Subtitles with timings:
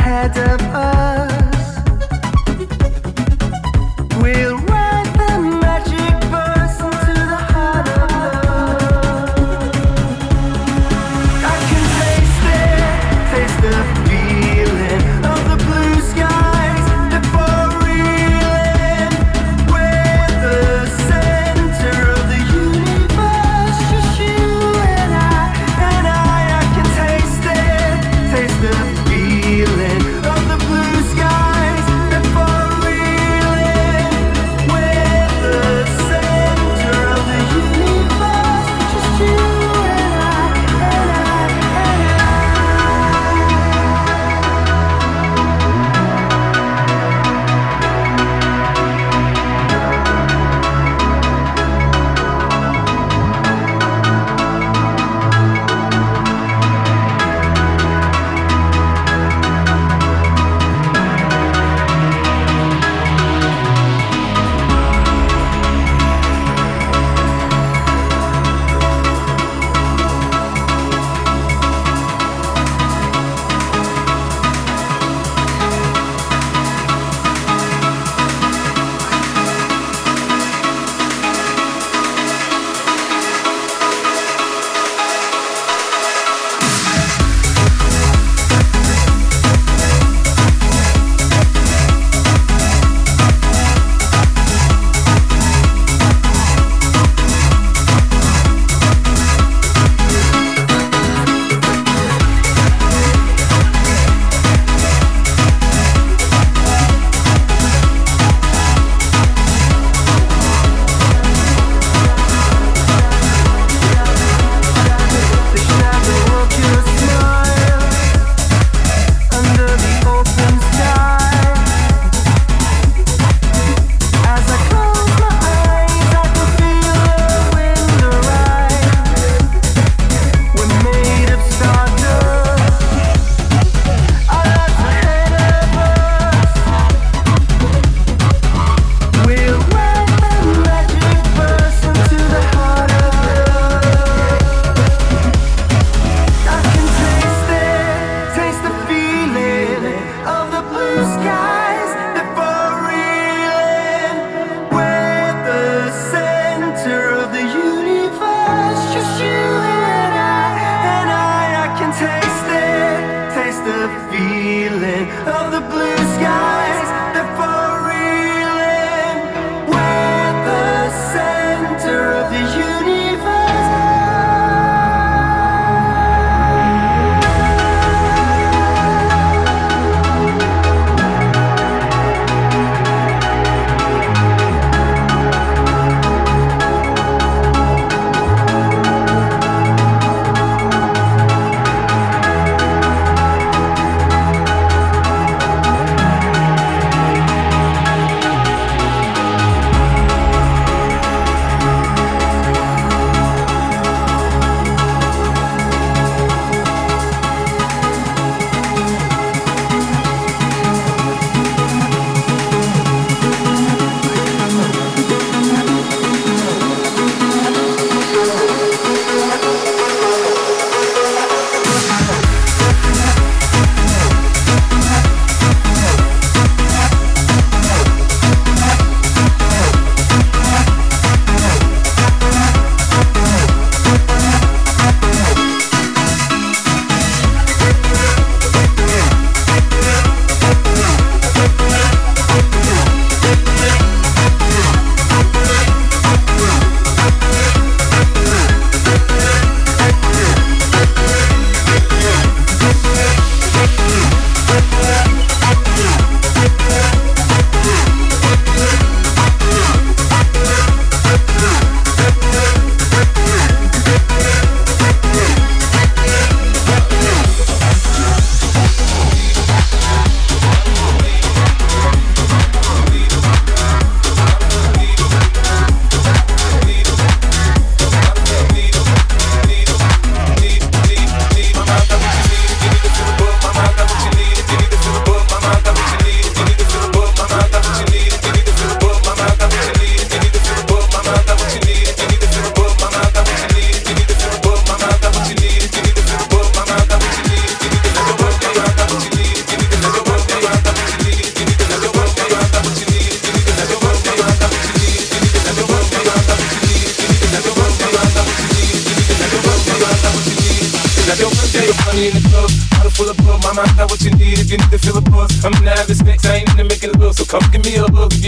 [0.00, 1.64] ahead of us.
[4.22, 4.59] We'll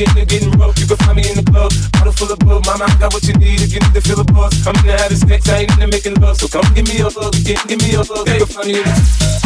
[0.02, 0.78] if you're getting rough.
[0.78, 2.66] You can find me in the club, bottle full of bug.
[2.66, 4.66] Mama, I got what you need if you need to feel a buzz.
[4.66, 6.37] I'm in the having sex, I ain't into making love.
[6.37, 8.28] So come give me a hug if give me a hug.
[8.28, 9.41] You can find me in the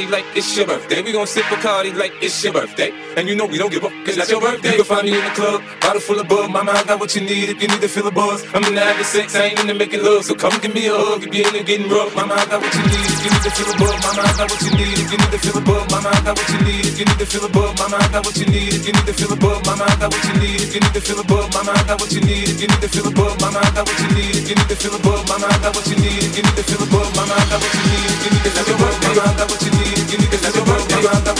[0.00, 1.02] party like it's your birthday.
[1.02, 2.90] We gon' sip Bacardi like it's your birthday.
[3.16, 4.74] And you know we don't give up, cause that's your birthday.
[4.74, 6.50] You can find me in the club, bottle full of bug.
[6.50, 8.42] Mama, I got what you need if you need to feel a buzz.
[8.54, 10.24] I'm in the having sex, I ain't into making love.
[10.24, 12.14] So come give me a hug if you're into getting rough.
[12.16, 13.96] Mama, I got what you need if you need to feel a buzz.
[14.02, 15.84] Mama, I got what you need if you need to feel a buzz.
[15.90, 17.70] Mama, I got what you need if you need to feel a buzz.
[17.78, 19.60] Mama, I got what you need if you need to feel a buzz.
[19.68, 21.46] Mama, I got what you need if you need to feel a buzz.
[21.54, 23.30] Mama, I got what you need if you need to feel a buzz.
[23.38, 25.22] Mama, I got what you need if you need to feel a buzz.
[25.30, 27.08] Mama, I got what you need if you need to feel a buzz.
[27.14, 28.98] Mama, I got what you need if you need to feel a buzz.
[29.04, 30.80] Mama, I got what you need if you need to feel a buzz.
[30.80, 31.39] Mama, I got what you need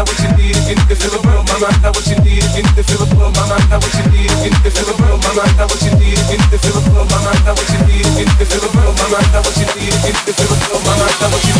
[0.00, 2.82] got what you need you need to feel got what you need you need to
[2.84, 6.52] feel I got what you need you need to feel what you need you need
[6.52, 8.38] to feel I got what you need you need
[10.24, 11.59] to feel what you need.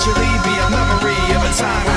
[0.00, 1.87] eventually be a memory of a time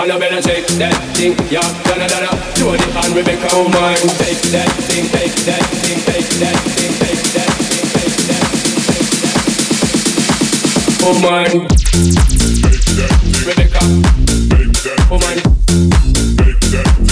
[0.00, 1.58] And I better take that thing, yeah.
[1.82, 3.96] Donna, Donna, Jody and Rebecca, oh my.
[4.22, 8.78] Take that thing, take that thing, take that thing, take that thing, take that thing.
[11.02, 11.50] Oh my.
[13.42, 13.82] Rebecca.
[15.10, 15.34] Oh my.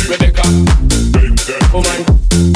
[0.07, 0.47] Rebecca.
[1.75, 2.56] Oh my.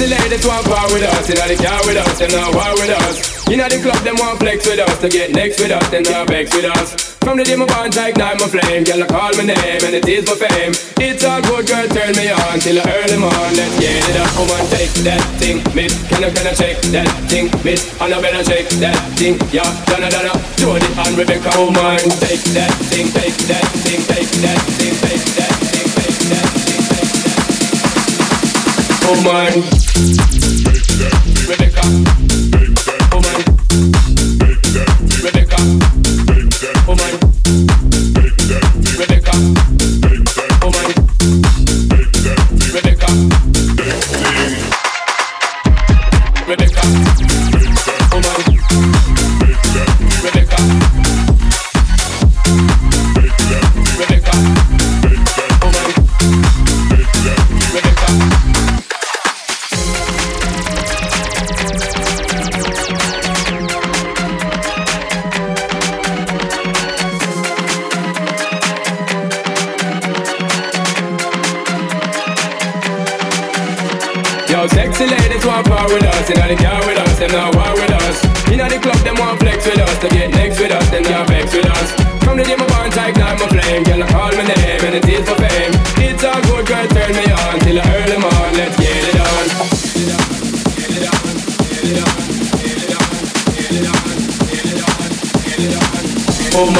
[0.00, 2.72] Sexy ladies want power with us, you know the car with us, them not war
[2.80, 3.20] with us.
[3.52, 6.08] You know the club, them want flex with us, to get next with us, them
[6.08, 7.20] not vex with us.
[7.20, 9.92] From the day my bond I ignite my flame, girl I call my name and
[9.92, 10.72] it is for fame.
[11.04, 13.60] It's all good, girl, turn me on till the early morning.
[13.60, 15.92] Let's get it up, come on, take that thing, miss.
[16.08, 17.84] Can I, can I take that thing, miss?
[18.00, 19.68] And I better take that thing, yeah.
[19.84, 24.60] Donna, Donna, Jody and Rebecca, oh man, take that thing, take that thing, take that
[24.80, 25.69] thing, take that thing,
[29.12, 29.52] Oh man,
[31.48, 31.82] Rebecca,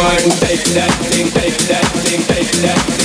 [0.00, 2.99] Man, take that thing, take that thing, take that thing,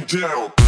[0.00, 0.63] down.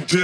[0.00, 0.23] fucking.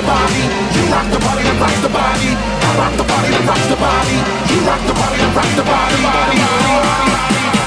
[0.00, 0.42] the body,
[0.76, 2.30] you rock the body and rock the body.
[2.32, 4.16] I rock the body and rock the body.
[4.50, 5.96] You rock the body and rock the body.
[6.02, 7.59] body, body, body.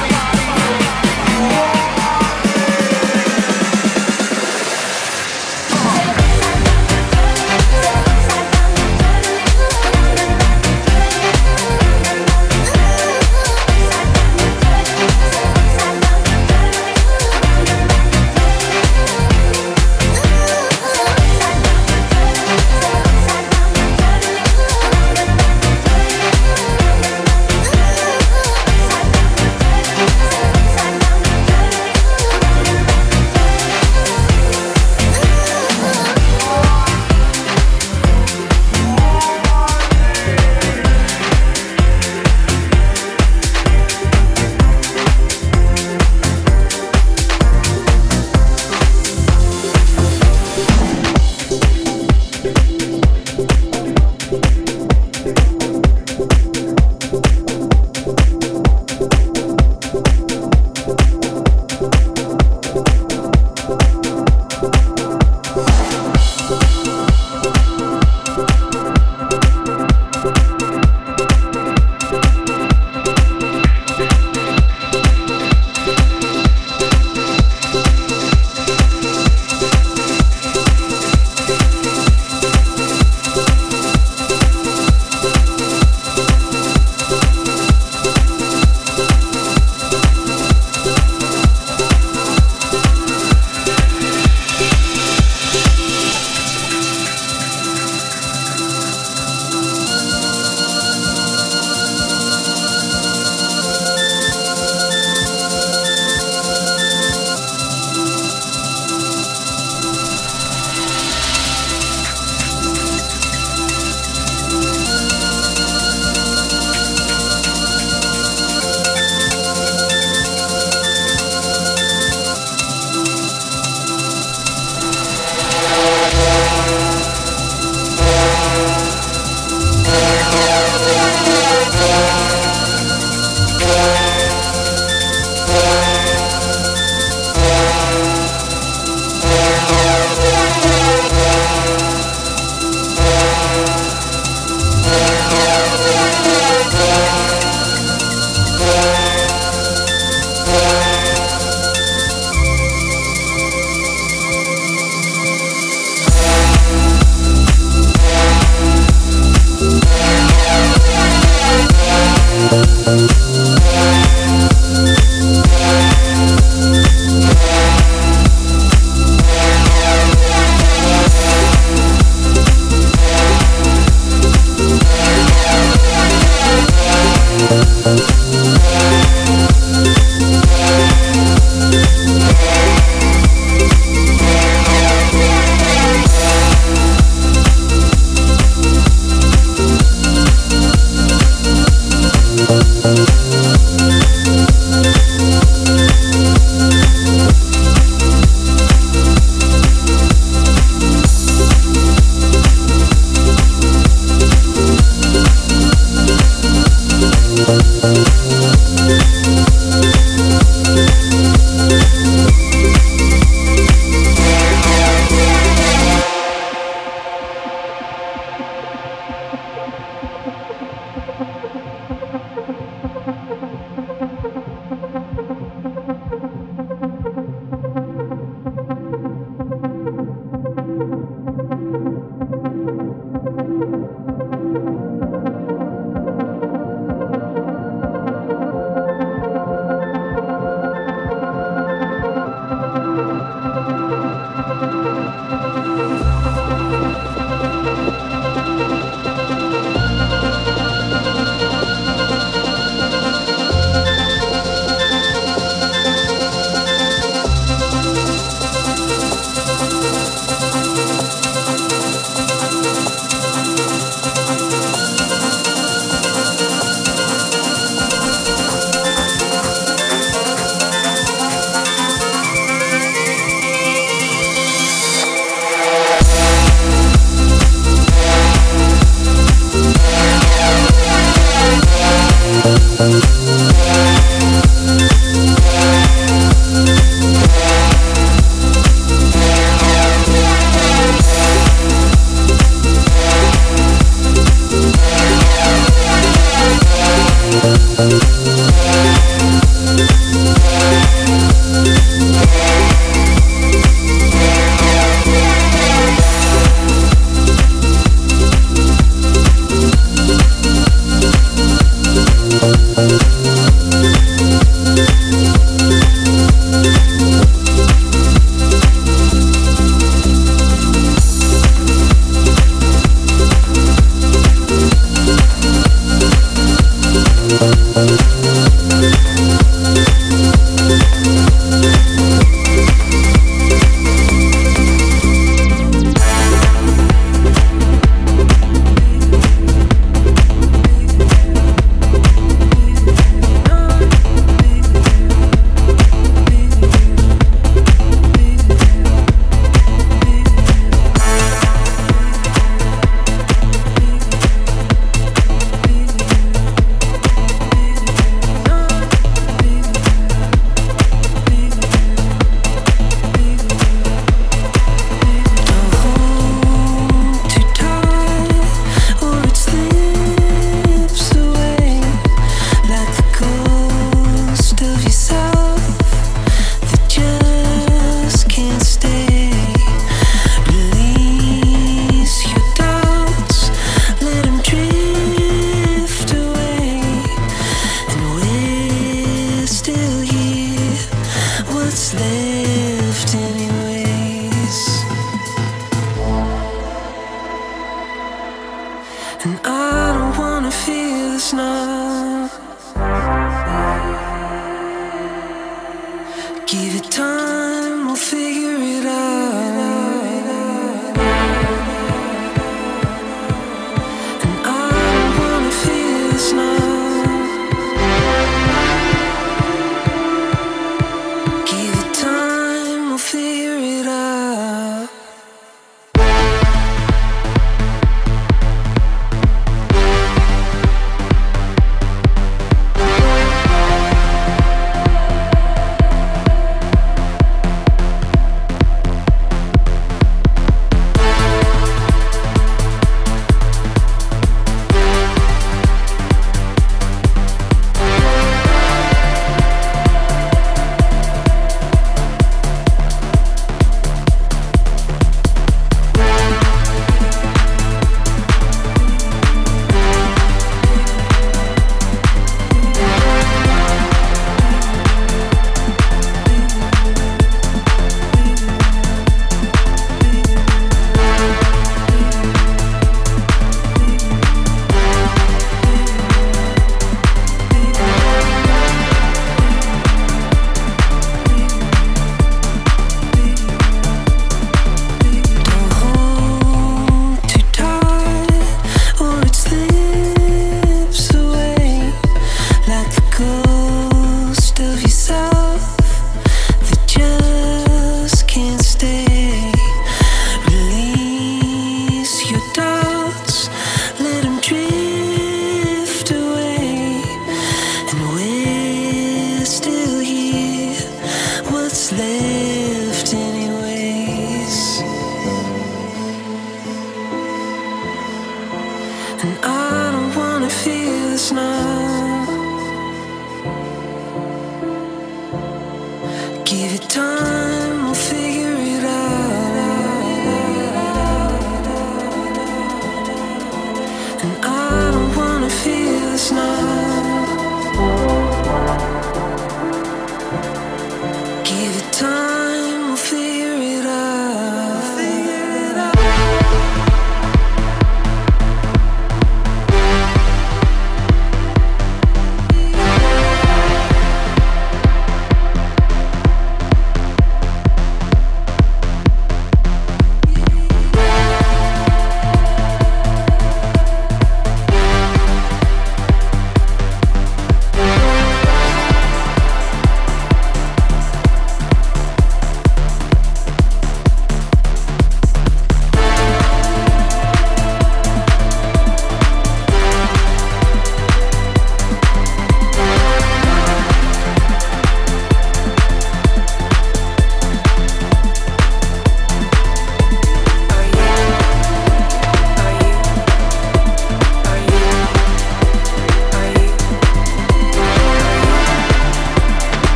[521.14, 521.93] the snow